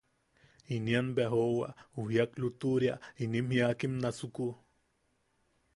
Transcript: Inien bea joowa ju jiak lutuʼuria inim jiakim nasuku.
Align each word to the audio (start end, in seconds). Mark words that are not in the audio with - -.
Inien 0.77 1.07
bea 1.19 1.27
joowa 1.33 1.67
ju 1.97 2.01
jiak 2.13 2.31
lutuʼuria 2.41 2.93
inim 3.25 3.47
jiakim 3.55 3.93
nasuku. 4.03 4.47